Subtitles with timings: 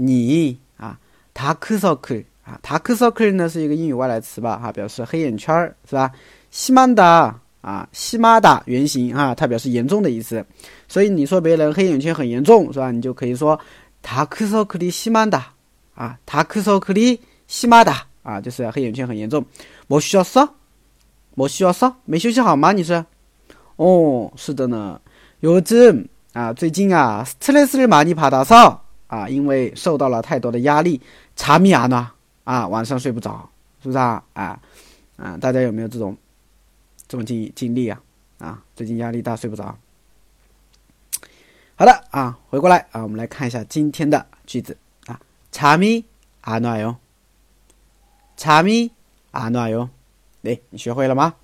[0.00, 0.98] 你啊，
[1.34, 4.58] dark circle 啊，dark circle 呢是一个英语外来词吧？
[4.58, 6.10] 哈，表示黑眼圈儿，是吧？
[6.50, 10.44] 西曼达啊，西马达原型啊，它表示严重的意思。
[10.86, 12.90] 所以你说别人黑眼圈很严重，是吧？
[12.90, 13.58] 你就可以说
[14.02, 15.52] dark circle 西曼达
[15.94, 19.44] 啊，dark circle 西马达啊，就是黑眼圈很严重。
[19.88, 20.48] 没需要说，
[21.34, 22.72] 没需要说，没休息好吗？
[22.72, 23.04] 你是？
[23.76, 25.00] 哦，是的呢。
[25.42, 28.78] 요즘啊，最近啊，스트레스를많이받아서
[29.11, 31.01] 啊，因为受到了太多的压力，
[31.35, 32.11] 查米啊呢
[32.45, 33.49] 啊，晚上睡不着，
[33.83, 34.23] 是不是啊？
[34.31, 34.57] 啊，
[35.17, 36.15] 啊，大家有没有这种
[37.09, 38.01] 这种经经历啊？
[38.37, 39.77] 啊，最近压力大睡不着。
[41.75, 44.77] 好的啊，回过来啊，我们来看一下今天的句子
[45.07, 45.19] 啊，
[45.51, 46.05] 查米
[46.39, 46.95] 啊暖哟，
[48.37, 48.91] 查米
[49.31, 49.89] 啊暖哟，
[50.43, 51.35] 哎，你学会了吗？